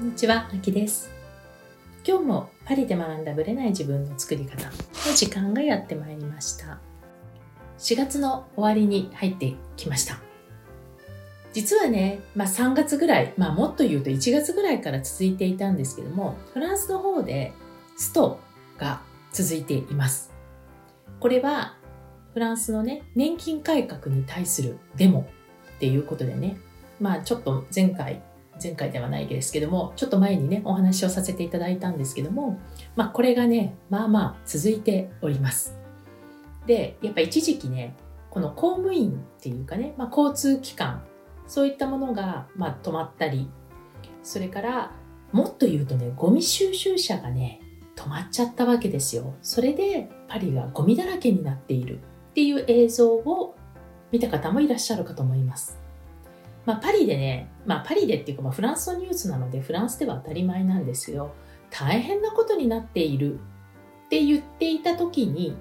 [0.00, 1.10] んにちは、あきです。
[2.06, 4.72] 今日もパリで学んだブレない自分の作り方の
[5.14, 6.78] 時間がやってまいりました。
[7.78, 10.18] 4月の終わりに入ってきました。
[11.52, 17.52] 実はね、まあ3月ぐらい、まあもっと言うと1月ぐらいから続いていたんですけども、フランスの方で
[17.98, 18.40] スト
[18.78, 20.32] が続いています。
[21.20, 21.76] これは
[22.32, 25.28] フランスのね、年金改革に対するデモ
[25.76, 26.56] っていうことでね、
[26.98, 28.22] まあちょっと前回
[28.62, 32.58] 前回ではないですけどもちょっと前にねお話をさせていただいたんですけども
[32.96, 35.78] まあこれがねまあまあ続いております。
[36.66, 37.96] でやっぱ一時期ね
[38.30, 41.02] この公務員っていうかね、まあ、交通機関
[41.46, 43.50] そういったものが、まあ、止まったり
[44.22, 44.92] それから
[45.32, 47.60] もっと言うとねゴミ収集車がね
[47.96, 49.34] 止まっちゃったわけですよ。
[49.42, 51.98] それでパリがゴミだらけになっている
[52.30, 53.56] っていう映像を
[54.12, 55.79] 見た方もいらっしゃるかと思います。
[56.66, 61.32] まあ、パリでね、まあ、パリでっていうか、まあ、フランスのニュースなのでフランスでは当たり前なんですよ。
[61.70, 63.38] 大変なことになっているっ
[64.08, 65.56] て言っていた時に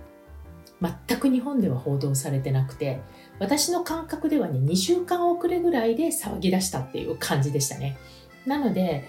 [0.81, 3.01] 全く日本では報道されてなくて
[3.37, 7.97] 私の感覚ではね2週間遅れぐらいで騒ぎ出したっていう感じでしたね。
[8.45, 9.05] なので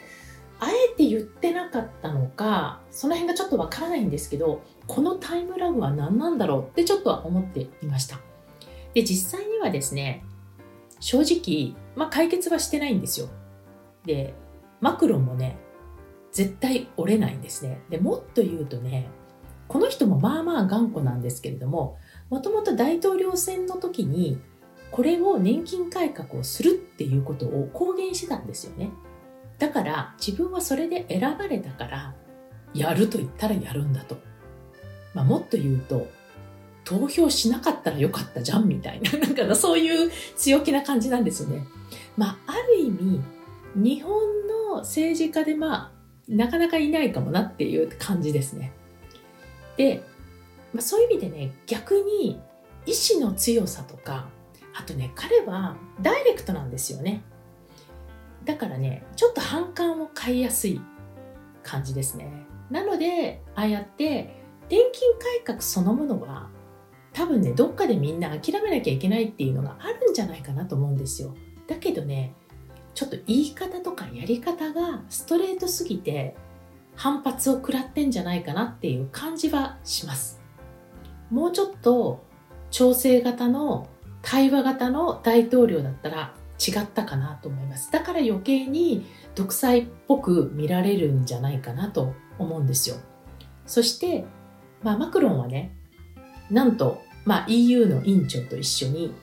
[0.58, 8.20] あえて言ってなかったのかその辺がちょっとわからないんですけどこのタイムラグは何なんだろうってちょっとは思っていました。
[8.92, 10.25] で実際にはですね
[11.00, 13.28] 正直、まあ、解決はしてないんですよ。
[14.04, 14.34] で、
[14.80, 15.58] マクロンもね、
[16.32, 17.82] 絶対折れないんですね。
[17.90, 19.08] で、もっと言うとね、
[19.66, 21.96] この人もまあまあ頑固なんですけれども、
[22.28, 24.40] もともと大統領選の時に、
[24.90, 28.90] これを年金改革をするっていうことを公言してたんですよね。
[29.58, 32.14] だから自分はそれで選ばれたから、
[32.74, 34.16] やると言ったらやるんだと。
[35.14, 36.08] まあ、もっと言うと、
[36.91, 41.64] 投票しなかったらよかったじゃんみたいな、 なんかそういう強気な感じなんですよね。
[42.16, 43.20] まあ、ある意味、
[43.76, 44.12] 日本
[44.72, 45.92] の政治家でまあ、
[46.26, 48.72] なかなかいないかもなっていう感じですね。
[49.76, 50.03] で、
[50.75, 52.41] まあ、そういう意味でね、逆に
[52.87, 54.28] 意志の強さとか、
[54.75, 57.22] あとね、彼はダイレクトなんですよね。
[58.44, 60.81] だからね、ちょっと反感を買いやすい
[61.62, 62.47] 感じですね。
[62.69, 66.50] なので、ああやって、年金改革そのものは
[67.12, 71.34] 多分ねどっかでみんな諦めなきゃいけないっていうのがあるんじゃないかなと思うんですよ。
[71.66, 72.34] だけどね
[72.94, 76.37] ちょっと言い方とかやり方がストレートすぎて
[76.97, 80.41] 反発を食らってんじゃないかなっていう感じはします。
[81.31, 82.22] もうちょっと
[82.70, 83.88] 調整型の
[84.22, 87.91] 対話型の大統領だったら違ったかなと思います。
[87.91, 92.97] だから余計に独裁っぽく見られるんじゃないかなと思うんですよ。
[93.66, 94.25] そして、
[94.82, 95.75] まあ、マクロンはね
[96.50, 99.15] なんと、まあ、EU の委員長と一緒に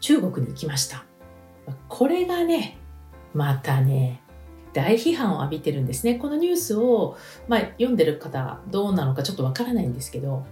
[0.00, 1.04] 中国に行きました。
[1.88, 2.78] これがね、
[3.32, 4.22] またね、
[4.72, 6.16] 大批判を浴びてるんですね。
[6.16, 7.16] このニュースを、
[7.48, 10.44] まあ、読んでる方どうなのかちょっとわからないんですけど、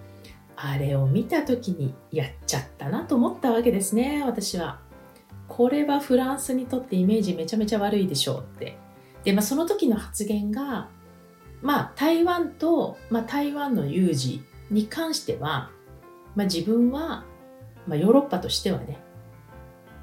[0.56, 4.80] あれを見た時にやっちゃったなと思ったわけですね、私は。
[5.48, 8.78] これはフランスにとってイメージめちゃめちゃ悪いでしょうって。
[9.24, 10.88] で、まあ、その時の発言が、
[11.60, 15.70] まあ、台湾と、まあ、台湾の有事に関しては、
[16.34, 17.24] まあ、自分は、
[17.86, 18.98] まあ、ヨーロッパとしてはね、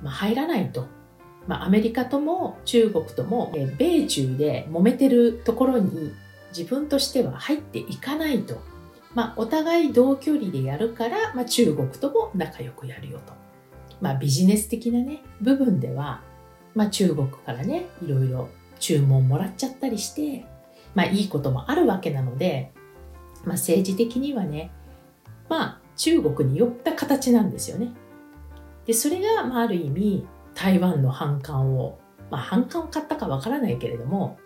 [0.02, 0.88] まあ、入らないと。
[1.48, 6.14] まあ、アメリカとも中国とも、え米中で揉めてるところに
[6.56, 8.62] 自分としては入っていかないと。
[9.16, 13.34] まあ、お互い同距離でやるから、まあ、中国とも仲良くやるよと。
[14.02, 16.22] まあ、ビジネス的なね、部分では、
[16.76, 20.46] まあ、中国からね、いろいろ注文もらっちゃったりして、
[20.94, 22.72] まあ、いいこともあるわけなので、
[23.44, 24.72] まあ、政治的にはね、
[25.50, 27.92] まあ、中国に寄った形なんですよね。
[28.86, 32.00] で、それが、まあ、ある意味、台湾の反感を、
[32.32, 34.40] まあ、反感を買ったかわからないけれども、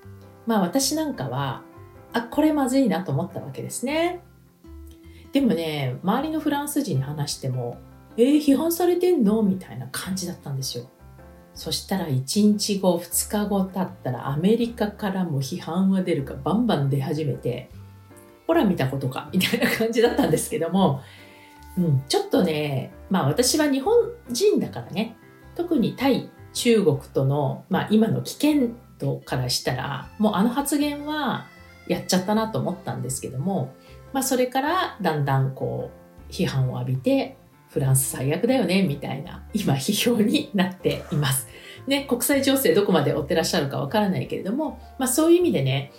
[0.48, 1.62] まあ、私なんかは、
[2.12, 4.22] あ、これまずいなと思ったわけですね。
[5.32, 7.78] でもね、周りのフランス人に話しても、
[8.18, 9.44] えー、批判されてんの？
[9.44, 10.86] みたいな感じだったんですよ。
[11.54, 17.70] そしたら1日後、2日後経ったらアメリカからも批判は出るかバンバン出始めて、
[18.48, 21.02] ほら見たことかみたいな感じだったんですけども、
[21.78, 23.96] うん、ちょっとね、まあ私は日本
[24.30, 25.16] 人だからね、
[25.56, 31.48] 特に対中国との、まあ、今の危険度からしたら、もうあの発言は
[31.88, 33.74] やっちゃったなと思ったんですけども、
[34.14, 35.90] まあそれからだんだんこ
[36.30, 37.38] う批判を浴びて、
[37.70, 41.48] フランス最悪だよね、みたいな、今批評になっています。
[41.88, 45.92] ね、国際情勢どこまで追ってらっしゃるかわからないけれども、まあそういう意味でね、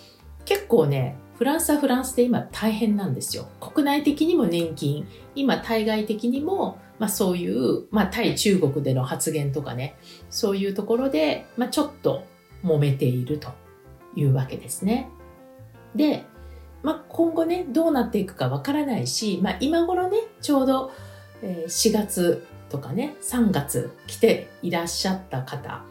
[0.45, 3.47] 結構ね、フランスはフランスで今大変なんですよ。
[3.59, 9.97] 国内的にも年金、今対外的にも、まあそういう、まあ対中国での発言とかね、
[10.29, 12.23] そういうところで、まあちょっと
[12.63, 13.49] 揉めていると
[14.15, 15.09] いうわけですね。
[15.93, 16.25] で、
[16.83, 20.91] まあ、今後ね、どうなっていくかわからないし、まあ、今頃ね、ちょうど
[21.41, 25.83] 4月とかね、3月来ていらっしゃった方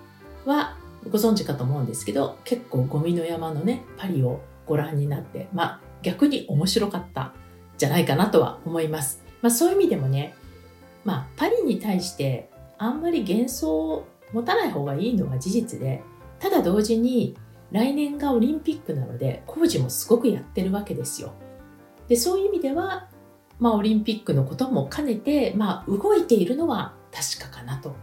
[0.45, 0.77] は
[1.11, 7.33] ご存知かと思うんですけど、結構ゴミの山のね、パリをご覧になって、まあ、逆に面白かった
[7.79, 9.23] じゃないかなとは思います。
[9.43, 10.35] まあ、そういう意味でもね、
[11.05, 16.03] まあ、パリに対してあんまり幻想を持たない方がいいのは事実で、
[16.39, 17.37] ただ同時に
[17.71, 21.33] 来年がオリンピックなので工事もすごくやってるわけですよ。
[22.09, 23.09] でそういう意味では、
[23.59, 27.97] まあ、オリンピックのことも兼ねて、まあ、動いているのは確かかなと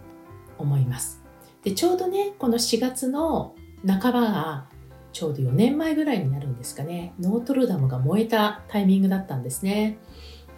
[0.57, 1.21] 思います。
[1.63, 3.55] でちょうどねこの4月の
[3.87, 4.65] 半ばが
[5.13, 9.97] ちょうど4年前ぐらいになるんですかねノートルダムが燃えたタイミングだったんですね。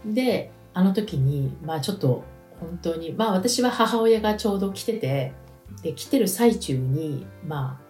[0.06, 2.24] であの時にまあちょっと
[2.60, 5.34] 本当にまあ私は母親がちょうど来てて
[5.82, 7.84] で来てる最中にまあ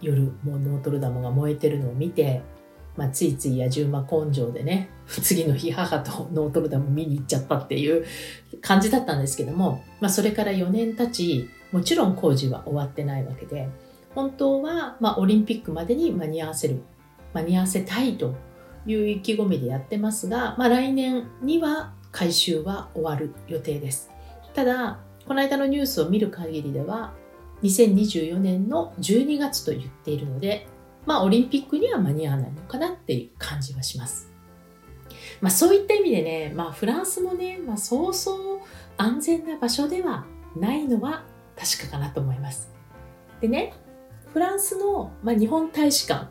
[0.00, 2.42] 夜もうノートルダムが燃えてるのを見て、
[2.96, 8.04] まあ、ついつい野獣馬根性でね次の日母と ノートルダム見に行っちゃったっていう
[8.60, 13.68] 感じだったんですけども、まあ、それから4年経ちもちろん工事は終わってないわけで
[14.14, 16.82] 本当はまあオリンピックまでに間に合わせる
[17.32, 18.34] 間に合わせたいと
[18.86, 24.10] いう意気込みでやってますが、まあ、来年には改修は終わる予定です
[24.54, 27.14] ただこの間のニュースを見る限りでは
[27.62, 30.66] 2024年の12月と言っているので、
[31.06, 34.30] まあ、オリンピックには間に合わないのかなっていう感じはします。
[35.40, 38.60] まあ、そういった意味でね、まあ、フランスもね、まあ、そうそう
[38.98, 40.26] 安全な場所では
[40.56, 41.24] ないのは
[41.56, 42.70] 確かかなと思います。
[43.40, 43.72] でね、
[44.34, 46.26] フランスの、まあ、日本大使館、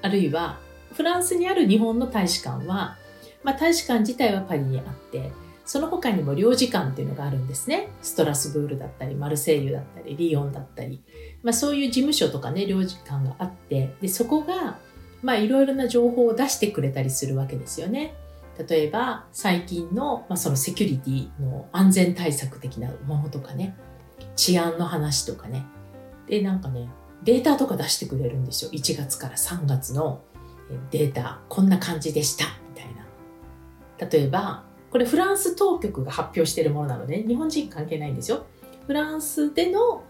[0.00, 0.58] あるいは
[0.94, 2.96] フランスにある日本の大使館は、
[3.44, 5.30] まあ、大使館自体はパリにあって、
[5.66, 7.90] その他にも領事館っていうのがあるんですね。
[8.00, 11.02] ストラスブールだったり、マルセイユだったり、リヨンだったり、
[11.42, 14.78] まあ、そういう事務所とかね、領事館があって、でそこが、
[15.36, 18.14] いろいろな情報を出してくれたりするわけですよね。
[18.66, 23.76] 例えば、最近の、まあ、そのセキュリティの安全対策的なものとかね、
[24.36, 25.66] 治安の話とかね。
[26.26, 26.88] で、なんかね、
[27.24, 28.70] データとか出してくれるんですよ。
[28.72, 30.22] 1月から3月の
[30.90, 34.08] データ、こんな感じでした、みたいな。
[34.08, 38.46] 例えば、これフランス当局が発表しているものなので、日本人関係ないんですよ。
[38.86, 40.02] フランスでの、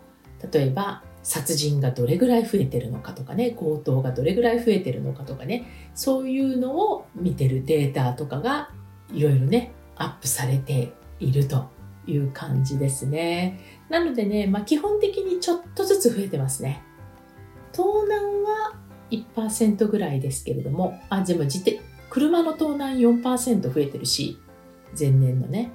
[0.52, 8.70] 例えば、殺人がどれぐらい増えてるのかとかね、強盗がどれぐらい増えてるのかとかね、そういうのを見てるデータとかが
[9.12, 11.68] いろいろね、アップされていると
[12.06, 13.60] いう感じですね。
[13.88, 16.82] なのでね、まあ、基本的にちょっとずつ増えてますね。
[17.72, 18.76] 盗難は
[19.10, 21.80] 1%ぐらいですけれども、あ、でも自転、
[22.10, 24.38] 車の盗難4%増えてるし、
[24.98, 25.70] 前年のね。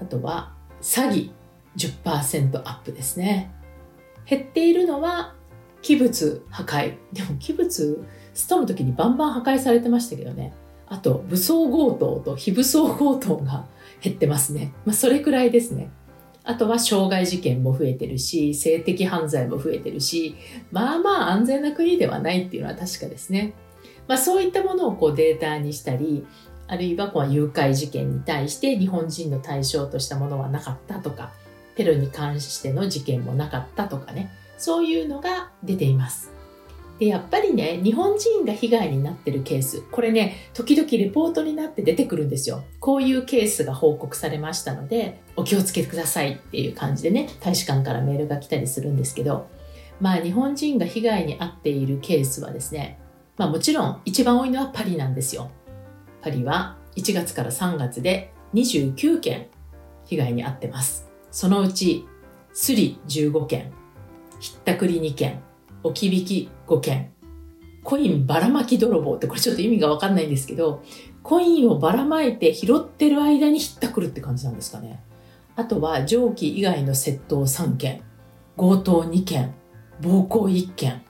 [0.00, 1.30] あとは、詐欺
[1.76, 3.52] 10%アップですね。
[4.24, 5.34] 減っているのは、
[5.82, 6.96] 器物破壊。
[7.12, 8.04] でも器物、
[8.34, 10.52] ストの時にバンバン破壊されてましたけどね。
[10.88, 13.66] あと、武装強盗と非武装強盗が
[14.00, 14.72] 減ってますね。
[14.84, 15.90] まあ、それくらいですね。
[16.46, 20.36] あとは傷害事件も増えてるし、性的犯罪も増えてるし、
[20.70, 23.52] まあまあ安全な国ではないっていうのは確かですね。
[24.06, 26.24] まあそういったものをこうデータにしたり、
[26.68, 31.32] あるいはこう誘拐事件に対して日本人の対象としたものはなかったとか、
[31.74, 36.35] テロに関しての事件もなかったとかね、そういうのが出ています。
[36.98, 42.64] で、やっぱりね、日本人が被害になってるケース、これね、時々レポートになって出てくるんですよ。
[42.80, 49.48] こういうケースが報告されましたので、お気をつけくださいっていう感じでね、大使館からメールが来たりするんですけど、
[50.00, 52.98] まあ日本人が被害に遭っているケースはですね、
[53.36, 55.50] まあもちろん一番多いのはパリなんですよ。
[56.22, 59.48] パリは1月から3月で29件
[60.06, 61.06] 被害に遭ってます。
[61.30, 62.06] そのうち、
[62.54, 63.70] スリ15件、
[64.40, 65.42] ひったくり2件、
[65.82, 67.12] 置き引き5件、
[67.84, 70.82] コインばらまき泥棒ってこれちょっと意味がわかんないんですけど、
[71.22, 75.02] コインをばらまいて拾ってる間にひったくるって感じなんですかね。
[75.54, 78.02] あとは蒸気以外の窃盗3件、
[78.56, 79.54] 強盗2件、
[80.00, 81.02] 暴行1件。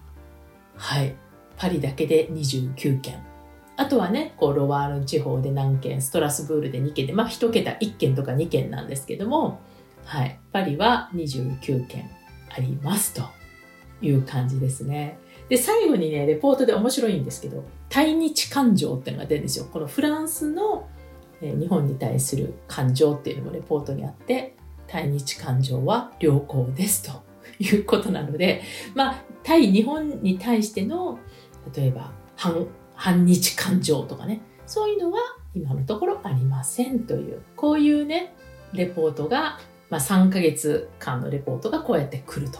[0.76, 1.14] はい。
[1.56, 3.24] パリだけで29件。
[3.76, 9.60] あとはね、こうロワール地方で何件、ストラスブールで2件で、まあ1桁1件とか2件なんですけども、
[10.04, 12.08] はい、パリは29件
[12.48, 13.22] ありますと
[14.02, 15.18] いう感じですね。
[15.48, 19.66] で、最後にね、レポートで面白いんですけど、対日感情っていうのが出るんですよ。
[19.72, 20.88] このフランスの、
[21.42, 27.22] え日本に対する感情っていうのもレポートにあって、対日感情は良好ですと
[27.58, 28.62] いうことなので、
[28.94, 31.18] まあ、対日本に対しての、
[31.74, 35.20] 例えば反反日感情とかね、そういうのは
[35.54, 38.34] 今のところありませんという、こういうね、
[38.72, 39.60] レポートが、
[39.90, 42.58] まあ、3ヶ月間のレポートがこうやって来ると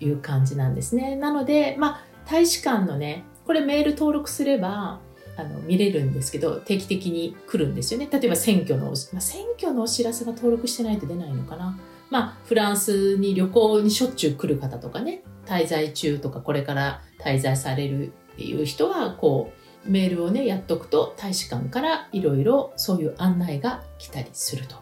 [0.00, 1.16] いう感じなんですね。
[1.16, 5.00] なので、まあ、大使館のねこれメール登録すれば
[5.36, 11.78] あの見れるんですけど定期的に来るんですよね例えば選挙の、まあ、選挙のお知らせが登録してないと出ないのかな
[12.10, 19.52] まあフランスに旅行にしょっちゅう来る方とかね滞在中とかこれから滞在されるっていう人はこ
[19.86, 24.76] うメールをねやっとくと大使館からいろいろそういう案内が来たりすると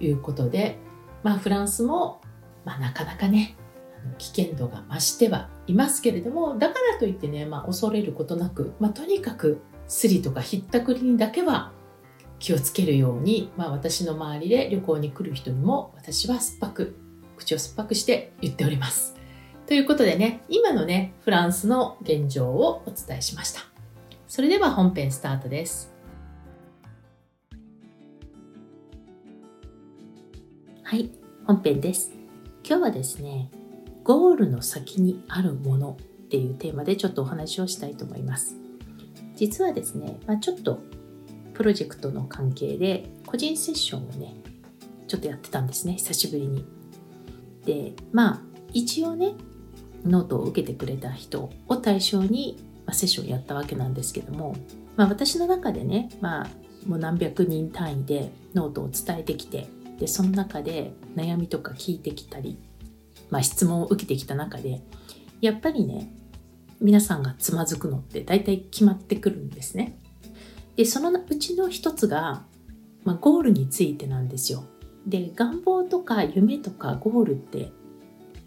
[0.00, 0.78] いうことで
[1.22, 2.22] まあフランスも、
[2.64, 3.56] まあ、なかなかね
[4.18, 11.72] 危険度が増してはいますけれどもだからといってね、まあ、恐れることなく、まあ、とにかくスリとかひったくりにだけは
[12.38, 16.96] 気をつけるように、まあ、私の周りで旅行に来る人にも私は酸っぱく
[17.36, 19.14] 口を酸っぱくして言っております。
[19.66, 23.62] ということでね今のねフランスの現状をお伝えしました。
[24.28, 25.92] それでは本編スタートです。
[30.82, 31.10] はい、
[31.46, 32.12] 本編です。
[32.62, 33.50] 今日はですね、
[34.06, 38.54] ゴールの先にあるものっていうテーマでちょっとお話をしたいと思います。
[39.34, 40.78] 実はですね、まあ、ちょっと
[41.54, 44.36] プロジェクトの関係で個人セッションをね、
[45.08, 46.64] ちょっとやってたんですね、久しぶりに。
[47.64, 49.32] で、まあ、一応ね、
[50.04, 54.54] ノートを受けてくれた人を対象に、ま、セッションをやったわけなんですけども、
[54.94, 56.48] まあ、私の中でね、まあ、
[56.86, 59.66] もう何百人単位でノートを伝えてきて
[59.98, 62.56] でその中で悩みとか聞いてきたり
[63.30, 64.80] まあ、質問を受けてきた中で
[65.40, 66.10] やっぱりね
[66.80, 69.98] 皆さんがつまずくのって大体決まってくるんですね。
[70.76, 72.44] でそのうちの一つが、
[73.04, 74.64] まあ、ゴールについてなんですよ。
[75.06, 77.72] で願望とか夢とかゴールって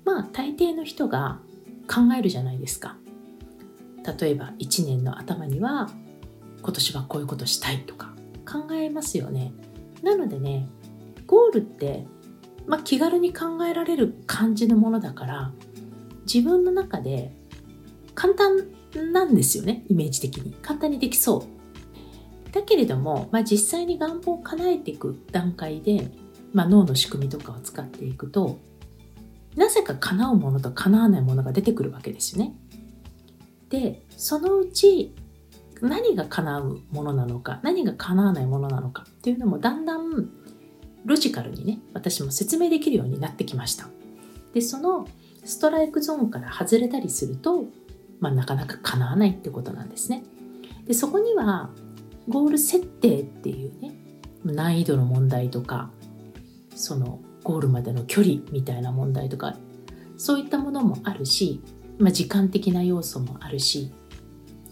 [0.05, 1.39] まあ大抵の人が
[1.87, 2.97] 考えるじゃないですか。
[4.19, 5.89] 例えば1年の頭には
[6.61, 8.13] 今年はこういうことしたいとか
[8.47, 9.53] 考えますよね。
[10.03, 10.67] なのでね
[11.25, 12.05] ゴールって
[12.69, 15.51] まあ、気軽に考えられる感じのものだから
[16.31, 17.33] 自分の中で
[18.13, 18.67] 簡単
[19.11, 20.53] なんですよねイメージ的に。
[20.61, 22.51] 簡単にできそう。
[22.53, 26.11] だけれども、まあ、実際に願望を叶えていく段階で、
[26.53, 28.59] まあ、脳の仕組みとかを使っていくと
[29.55, 32.53] なぜか叶うものと叶わないものが出てくるわけですよね。
[33.69, 35.15] でそのうち
[35.81, 40.29] 何が叶うものなのか何が叶わないものなのかっていうのもだんだん
[41.05, 43.87] ロジカルにね私も説明できるようになってきました。
[44.53, 45.07] でその
[45.43, 47.65] ストライクゾーンから外れたりすると、
[48.19, 50.23] まあ、なかなか叶わないってことなんですね。
[50.85, 51.69] でそこには
[52.27, 53.93] ゴール設定っていうね
[54.43, 55.89] 難易度の問題とか
[56.75, 59.55] そのゴールまでの距離みたいな問題とか
[60.17, 61.61] そういったものもあるし、
[61.97, 63.91] まあ、時間的な要素もあるし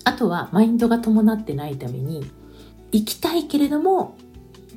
[0.03, 2.29] あとはマインドが伴ってないために
[2.91, 4.17] 行きたいけれども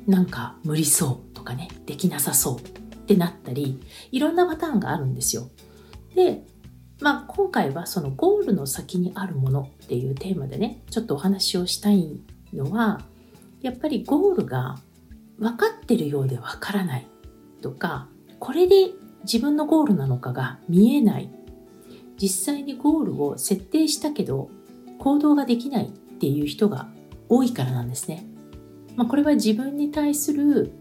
[0.07, 2.61] なんか無理そうとかね、できなさそうっ
[3.07, 3.81] てなったり、
[4.11, 5.49] いろんなパターンがあるんですよ。
[6.15, 6.43] で、
[6.99, 12.19] まあ今回はそのゴールの先にあるものっていうテーマでね、ちょっとお話をしたい
[12.53, 13.01] のは、
[13.61, 14.77] やっぱりゴールが
[15.39, 17.07] 分かってるようで分からない
[17.61, 18.07] とか、
[18.39, 18.91] これで
[19.23, 21.29] 自分のゴールなのかが見えない。
[22.21, 24.51] 実際にゴールを設定したけど
[24.99, 26.87] 行動ができないっていう人が
[27.29, 28.27] 多いからなんですね。
[28.95, 30.73] まあ、これは自分に対する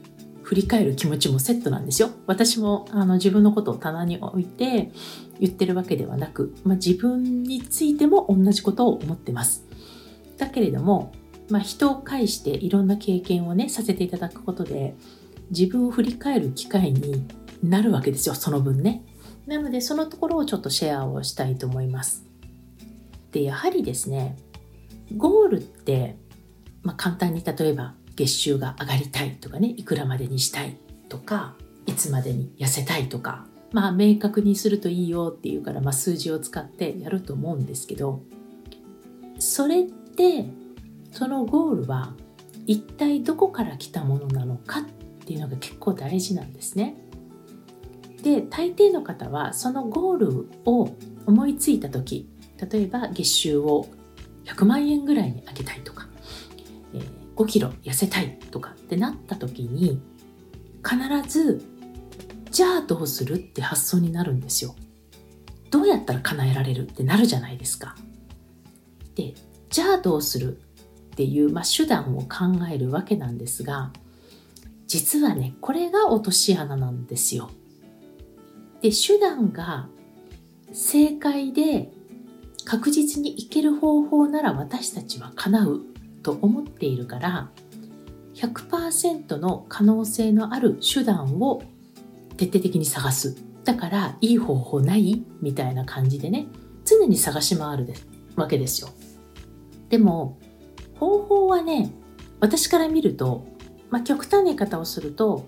[0.50, 2.10] 振り返る気持ちもセットなんですよ。
[2.26, 4.90] 私もあの自分のことを棚に置いて
[5.38, 9.64] 言ってるわけではなく、まあ、自分についても同じことを思ってます。
[10.38, 11.12] だけれども、
[11.50, 14.96] まあ、人を介していろんな経験をねさせていただくことで
[15.50, 17.28] 自分を振り返る機会に
[17.62, 19.04] なるわけですよその分ね。
[19.46, 22.24] なのでそのところをちょっとシェアをしたいと思います。
[23.30, 24.36] でやはりですね
[25.16, 26.16] ゴールって、
[26.82, 30.76] まあ、簡単に例えば月収が上がりたいとかねいくらまでにしたい
[31.08, 31.54] とか
[31.86, 38.20] いつまでに痩せたいとかまあ明確にするといいよっていうから、まあ、数字を使ってやると思うんですけど
[39.38, 40.44] それって
[41.12, 42.12] そのゴールは
[42.66, 44.82] 一体どこから来たものなのかっ
[45.24, 46.96] ていうのが結構大事なんですね。
[48.22, 50.90] で大抵の方はそのゴールを
[51.24, 52.28] 思いついた時
[52.70, 53.86] 例えば月収を
[54.44, 56.09] 100万円ぐらいに上げたいとか
[57.40, 60.02] 5キロ痩せたいとかってなった時に
[60.84, 61.64] 必ず
[62.50, 64.74] じゃあどうするって発想になるんですよ。
[65.70, 67.94] どうやったら叶えられるってなるじゃないですか。
[69.14, 69.34] で、
[69.70, 70.60] じゃあどうするっ
[71.14, 73.92] ていう、まあ、手段を考えるわけなんですが、
[74.86, 77.50] 実はね、これが落とし穴なんですよ。
[78.82, 79.88] で、手段が
[80.72, 81.92] 正解で
[82.64, 85.89] 確実にいける方法なら私たちは叶う
[86.22, 87.50] と思っているから
[88.34, 91.62] 100%の可能性のある手段を
[92.36, 95.22] 徹底的に探すだからいい方法ない？
[95.42, 96.46] みたいな感じでね
[96.84, 97.94] 常に探し回る
[98.34, 98.88] わけですよ。
[99.90, 100.38] でも
[100.98, 101.92] 方法はね
[102.40, 103.46] 私から見ると、
[103.90, 105.46] まあ、極端な言い方をすると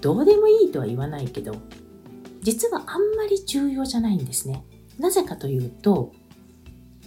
[0.00, 1.56] どうでもいいとは言わないけど
[2.42, 4.64] 実はあんまり重要じゃないんですね。
[4.98, 6.12] なぜかというと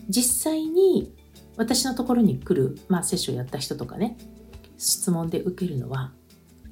[0.09, 1.13] 実際に
[1.57, 4.17] 私のところに来る、まあ、接種をやった人とかね
[4.77, 6.11] 質問で受けるのは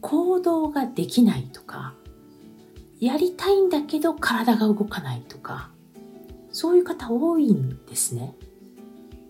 [0.02, 1.94] 行動ができないとか
[3.00, 5.70] やりたいんだけど体が動かないとか
[6.52, 8.36] そういう方多いんですね。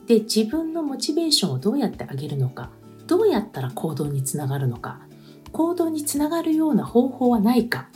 [0.08, 2.72] で自分のモチベーションをどうやって上げるのか
[3.06, 5.02] どうやったら行動につながるのか
[5.52, 7.90] 行動につながるような方法はないか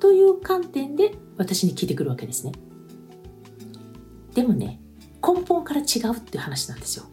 [0.00, 2.52] という観点で私に聞いてくるわけですね。
[4.34, 4.80] でもね
[5.24, 7.04] 根本から違うっていう話なんですよ。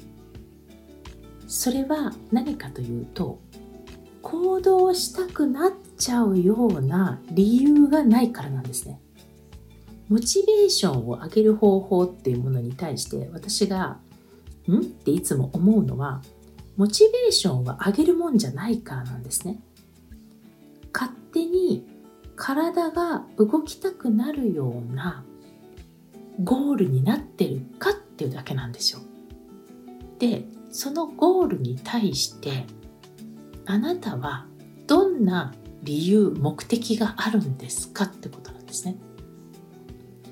[1.48, 3.40] それは何かというと
[4.22, 9.02] 行動したくなっちゃうような理由がないからなんですね。
[10.10, 14.00] モチベーションを上げる方法っていうものに対して私が
[14.68, 16.22] 「ん?」っていつも思うのは
[16.78, 19.62] モチベーションは上げるもんじゃないからなんですね。
[20.94, 21.86] 勝手に
[22.36, 25.24] 体が動きたくなるような
[26.44, 29.00] ゴールになってるかっていうだけなんですよ。
[30.20, 32.66] でそのゴールに対して
[33.66, 34.46] あなたは
[34.88, 35.54] どんな
[35.84, 38.98] 理由目的があるんですかってことなんですね。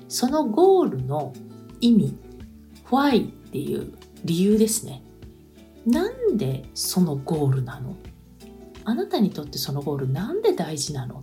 [0.08, 1.32] そのゴールの
[1.80, 2.16] 意味
[2.90, 3.92] why っていう
[4.24, 5.02] 理由ですね。
[5.86, 7.96] なんでそのゴールなの？
[8.84, 11.22] あなたにとってそのゴールなんで大事なの？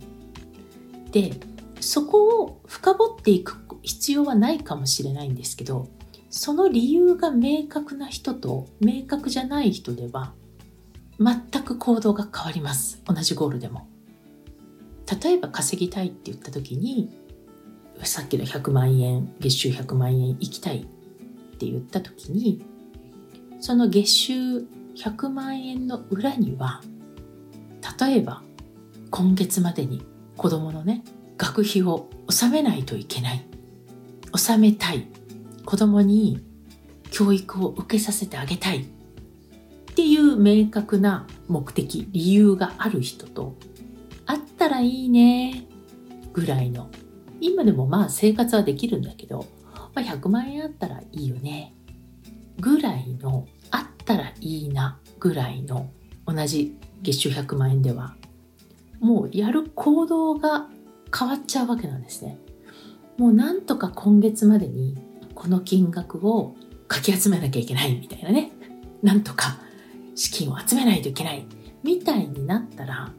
[1.12, 1.38] で
[1.86, 5.88] そこを深掘っていく必要はないかもしれないんですけど
[6.30, 10.34] その理由が明確な人と明確じゃない人では
[11.18, 13.00] 全く行動が変わります。
[13.06, 13.88] 同じゴールでも。
[15.22, 17.08] 例えば稼ぎたいって言った時に
[18.02, 20.84] さっきの100万円月収100万円行きたいっ
[21.56, 22.66] て言った時に
[23.60, 24.58] その月収
[24.96, 26.82] 100万円の裏には
[28.00, 28.42] 例えば
[29.10, 30.04] 今月までに
[30.36, 31.04] 子供のね
[31.36, 33.46] 学費を納めないといけない。
[34.32, 35.08] 納めたい。
[35.64, 36.44] 子供に
[37.10, 38.82] 教育を受けさせてあげたい。
[38.82, 43.56] っていう明確な目的理由がある人と
[44.26, 45.66] あったらいいね。
[46.32, 46.90] ぐらいの。
[47.40, 49.46] 今でもまあ生活はできるんだけど、
[49.94, 51.74] まあ、100万円あったらいいよね。
[52.60, 54.98] ぐらいのあったらいいな。
[55.18, 55.90] ぐらいの。
[56.26, 58.16] 同じ月収100万円では。
[59.00, 60.68] もうやる行動が
[61.16, 62.38] 変わっちゃうわけなんですね。
[63.18, 64.96] もうなんとか今月までに
[65.34, 66.54] この金額を
[66.88, 68.52] かき集めなきゃいけないみたいなね。
[69.02, 69.58] なんとか
[70.14, 71.46] 資金を集めないといけない
[71.82, 73.12] みたいになったら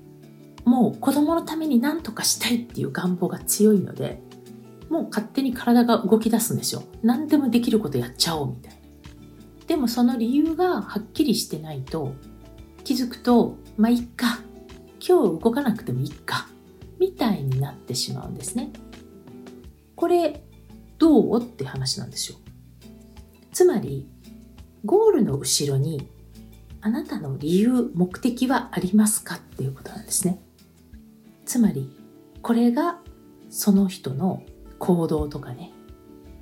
[0.65, 4.21] もう子供のために何とかしたいっていう願望が強いので
[4.89, 6.83] もう勝手に体が動き出すんですよ。
[7.03, 8.77] 何でもできることやっちゃおうみたいな。
[9.67, 12.13] でもその理由がはっきりしてないと
[12.83, 14.39] 気づくとまあいっか
[15.05, 16.47] 今日動かなくてもいいか
[16.99, 18.71] みたいになってしまうんですね。
[19.95, 20.43] これ
[20.97, 21.41] どう？
[21.41, 22.37] って話なんですよ。
[23.51, 24.07] つまり
[24.85, 26.07] ゴールの後ろに
[26.81, 30.39] あなたの理由目的はありますかっていうことなんですね。
[31.45, 31.89] つまり
[32.41, 32.99] これが
[33.49, 34.43] その人の
[34.79, 35.71] 行動とかね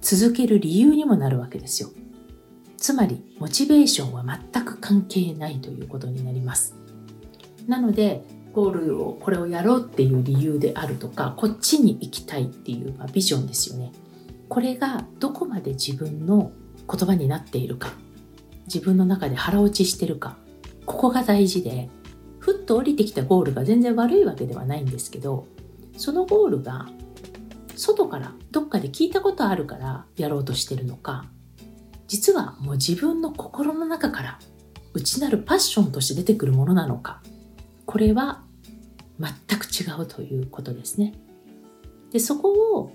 [0.02, 1.90] 続ける理由にもなるわけですよ。
[2.78, 6.76] つまりモチベーションは全く関係ないということになります。
[7.68, 8.24] なので
[8.56, 13.92] ゴールをこれをやろうっていう理由であるとかこっちに行きたいっていう、ま、ビジョンですよね。
[14.48, 16.54] これがどこまで自分の
[16.90, 17.92] 言葉になっているか。
[18.68, 20.38] 自分の中で腹落ちしてるか。
[20.86, 21.90] ここが大事で
[22.40, 25.48] ふっと降りてきたゴールが全然悪いわけではないんですけど
[25.98, 26.88] そのゴールが
[27.76, 31.26] 外からどっかで聞いたことあるからやろうとしてるのか。
[32.08, 34.40] 実はもう自分の心の中から
[34.94, 37.22] 内なるパッションとして出てくるものなのか。
[37.86, 38.44] これは
[39.20, 41.14] 全く違うということですね。
[42.12, 42.92] でそこを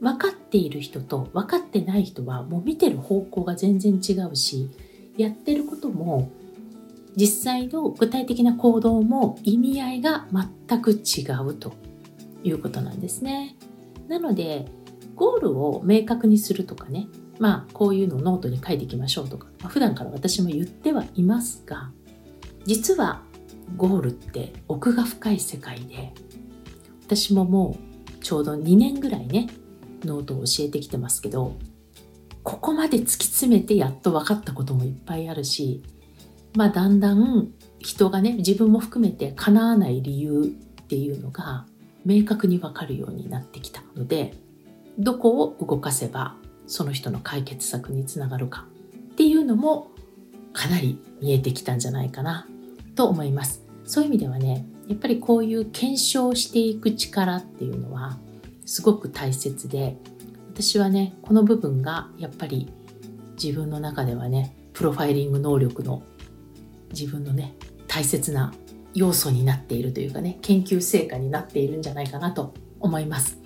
[0.00, 4.68] 分かっている人と分かってない人はもう見てる方向が全然違うし
[5.16, 6.30] やってることも
[7.16, 10.26] 実際の具体的な行動も意味合いが
[10.68, 11.72] 全く違うと
[12.42, 13.56] いうことなんですね。
[14.08, 14.66] なので
[15.14, 17.06] ゴールを明確にするとかね
[17.38, 21.90] まあこういうのをノートに書いていきましょうとか、まあ、普段から私も言ってはいますが
[22.64, 23.22] 実は
[23.76, 26.12] ゴールって奥が深い世界で
[27.04, 27.76] 私もも
[28.08, 29.48] うちょうど2年ぐらいね
[30.04, 31.56] ノートを教えてきてますけど
[32.42, 35.82] ここまで突き詰めてやっと分かったこともいっぱいあるし
[36.54, 37.48] まあだんだん
[37.78, 41.66] 人がね自分も含めて叶わない理由っていうのが
[42.04, 44.34] 明確に分かるようになってきたので
[44.98, 48.66] どこを動かせばその人の解決策につながるか
[49.12, 49.90] っていうのも
[50.52, 52.46] かなり見えてきたんじゃないかな。
[52.94, 53.62] と思います。
[53.84, 58.18] そういう意味ではね、やっぱりこういう検証していく力っていうのは
[58.66, 59.96] すごく大切で、
[60.52, 62.72] 私はね、この部分がやっぱり
[63.42, 66.02] 自分の中ではね、プロファイリング能力の
[66.90, 67.54] 自分のね、
[67.88, 68.52] 大切な
[68.94, 73.38] 要素になっているというかね、研究成果になっているんじゃないかなと思います。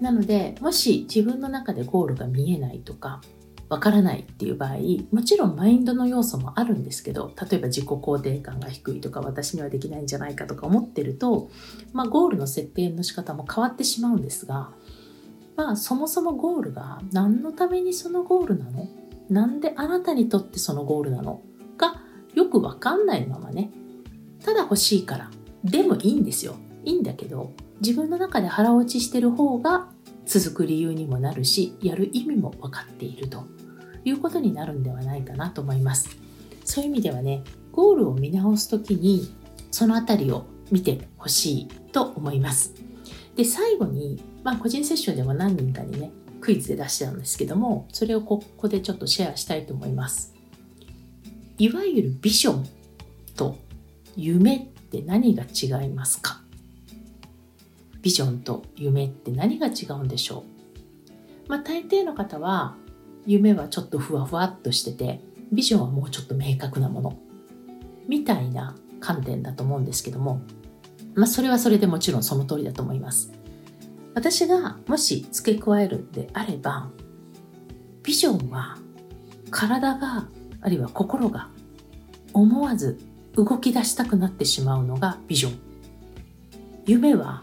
[0.00, 3.20] なので、もし自分の中でゴールが見えないとか、
[3.68, 4.76] わからないっていう場合、
[5.12, 11.50] もちろんマインドの要素もあるんですけど、例えば自己肯定感が低いとか、私にはできないんじゃないかとか思ってると、
[11.92, 14.72] まあ、ゴールの設定の仕方も変わってしまうんですが、
[15.56, 18.88] まあ、そもそもゴールが何のためにそのゴールなの？
[19.30, 21.42] なんであなたにとってそのゴールなの？
[21.78, 22.02] が
[22.34, 23.70] よくわかんないままね、
[24.44, 25.30] ただ欲しいから、
[25.64, 26.56] でもいいんですよ。
[26.84, 29.88] いいんだけど、自分の中で腹落ちしてる方が
[30.26, 33.46] 続く理由にもなるし、やる意味も分かっていると
[34.04, 36.16] いうことになるんではないかなと思います。
[36.64, 39.34] そういう意味ではね、ゴールを見直すときに、
[39.70, 42.74] そのあたりを見てほしいと思います。
[43.36, 50.34] で、最後に、まあ、個人セッションでも何人かにね、クイズで出してたんですけども、それをここでちょっとシェアしたいと思います。
[51.58, 52.66] いわゆるビジョン
[53.36, 53.56] と
[54.16, 56.41] 夢って何が違いますか？
[58.02, 60.44] ビジョンと夢って何が違うんでしょ
[61.46, 61.48] う？
[61.48, 62.74] まあ大抵の方は
[63.26, 65.20] 夢はちょっとふわふわっとしてて
[65.52, 67.18] ビジョンはもうちょっと明確なもの。
[68.08, 70.42] みたいな観点だと思うんですけども
[71.14, 73.32] まあそれはそれでもちろんその通りだと思います。
[74.14, 76.90] 私がもし付け加えるんであれば
[78.02, 78.76] ビジョンは
[79.50, 80.26] 体が
[80.60, 81.48] あるいは心が
[82.32, 82.98] 思わず
[83.34, 85.58] 動き出したくなってしまうのがビジョン。
[86.84, 87.42] 夢は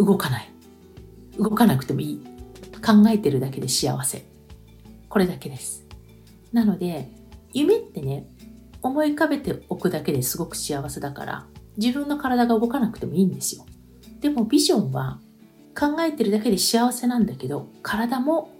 [0.00, 0.50] 動かない。
[1.38, 2.20] 動かなくてもいい。
[2.84, 4.24] 考えてるだけで幸せ。
[5.08, 5.86] これだけです。
[6.52, 7.10] なので、
[7.52, 8.26] 夢ってね、
[8.80, 13.66] 思い浮かべておくだけですごく幸せだから、自分の体が動かなくてもいいんですよ。
[14.20, 15.20] でもビジョンは
[15.78, 18.50] 考えてるだけで幸せなんだけど、体も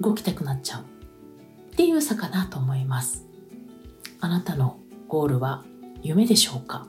[0.00, 0.82] 動きたくなっちゃう。
[0.82, 3.24] っていう差かなと思います。
[4.20, 5.64] あなたのゴールは
[6.02, 6.88] 夢でしょうか？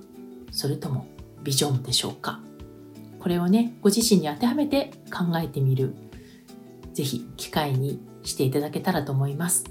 [0.52, 1.06] それとも
[1.44, 2.40] ビジョンでしょうか？
[3.20, 5.96] これをね、ご自身に当てはめて考えてみる、
[6.94, 9.66] ぜひ機会にしていただけたらと思います。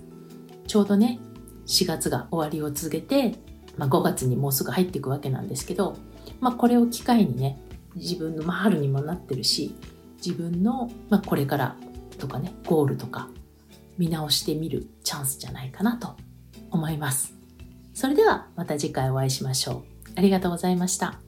[0.66, 1.18] ちょうどね、
[1.66, 3.34] 4月が終わりを続けて、
[3.76, 5.96] まあ、5月にもうすぐ入っていくわけなんですけど、
[6.40, 7.58] まあ、これを機会にね、
[7.94, 9.74] 自分の、まあ、春にもなってるし、
[10.24, 11.76] 自分の、まあ、これから
[12.18, 13.28] とかね、ゴールとか
[13.96, 16.16] 見直してみるチャンスじゃないかなと
[16.70, 17.34] 思います。
[17.94, 19.84] それではまた次回お会いしましょう。
[20.16, 21.27] ありがとうございました。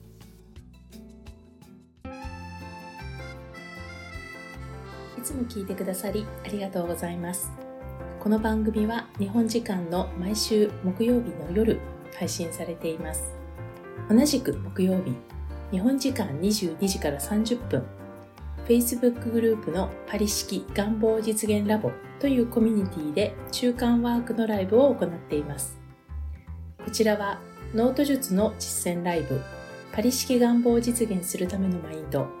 [5.41, 7.51] も聞いてくださりありがとうございます。
[8.19, 11.79] この番組は日本時間の毎週木曜日の夜
[12.15, 13.33] 配信されています。
[14.07, 15.15] 同じく木曜日、
[15.71, 17.83] 日本時間22時から30分、
[18.67, 25.79] Facebook グループのパリ式願望実現ラボというコミュニティで中間ワークのライブを行っています。
[26.85, 27.39] こちらは
[27.73, 29.41] ノート術の実践ライブ、
[29.91, 32.40] パリ式願望を実現するためのマインド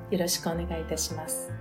[0.11, 1.60] よろしくお願いいたします。